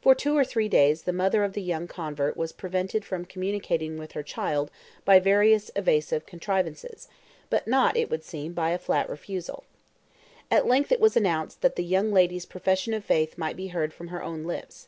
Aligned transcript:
For 0.00 0.14
two 0.14 0.36
or 0.38 0.44
three 0.44 0.68
days 0.68 1.02
the 1.02 1.12
mother 1.12 1.42
of 1.42 1.52
the 1.52 1.60
young 1.62 1.88
convert 1.88 2.36
was 2.36 2.52
prevented 2.52 3.04
from 3.04 3.24
communicating 3.24 3.96
with 3.96 4.12
her 4.12 4.22
child 4.22 4.70
by 5.04 5.18
various 5.18 5.68
evasive 5.74 6.26
contrivances, 6.26 7.08
but 7.50 7.66
not, 7.66 7.96
it 7.96 8.08
would 8.08 8.22
seem, 8.22 8.52
by 8.52 8.70
a 8.70 8.78
flat 8.78 9.08
refusal. 9.08 9.64
At 10.48 10.66
length 10.68 10.92
it 10.92 11.00
was 11.00 11.16
announced 11.16 11.60
that 11.62 11.74
the 11.74 11.82
young 11.82 12.12
lady's 12.12 12.46
profession 12.46 12.94
of 12.94 13.04
faith 13.04 13.36
might 13.36 13.56
be 13.56 13.66
heard 13.74 13.92
from 13.92 14.06
her 14.14 14.22
own 14.22 14.44
lips. 14.44 14.86